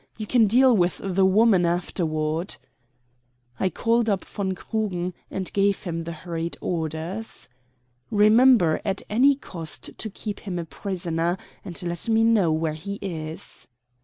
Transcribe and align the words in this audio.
You 0.17 0.25
can 0.25 0.47
deal 0.47 0.75
with 0.75 0.99
the 1.03 1.27
woman 1.27 1.63
afterward." 1.63 2.55
I 3.59 3.69
called 3.69 4.09
up 4.09 4.25
von 4.25 4.53
Krugen, 4.55 5.13
and 5.29 5.53
gave 5.53 5.83
him 5.83 6.05
the 6.05 6.11
hurried 6.11 6.57
orders. 6.59 7.47
"Remember 8.09 8.81
at 8.83 9.03
any 9.11 9.35
cost 9.35 9.95
to 9.95 10.09
keep 10.09 10.39
him 10.39 10.57
a 10.57 10.65
prisoner, 10.65 11.37
and 11.63 11.79
let 11.83 12.09
me 12.09 12.23
know 12.23 12.51
where 12.51 12.73
he 12.73 12.95
is." 12.99 13.67